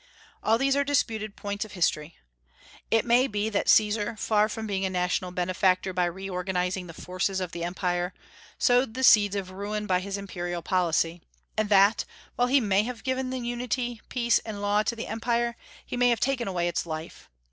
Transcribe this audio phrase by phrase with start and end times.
[0.41, 2.17] All these are disputed points of history.
[2.89, 7.39] It may be that Caesar, far from being a national benefactor by reorganizing the forces
[7.39, 8.11] of the Empire,
[8.57, 11.21] sowed the seeds of ruin by his imperial policy;
[11.55, 12.03] and that,
[12.35, 16.19] while he may have given unity, peace, and law to the Empire, he may have
[16.19, 17.29] taken away its life.